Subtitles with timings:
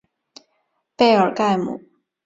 [0.97, 1.79] 贝尔盖姆。